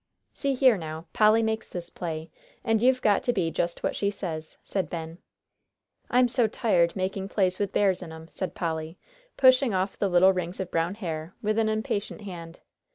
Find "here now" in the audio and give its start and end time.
0.55-1.05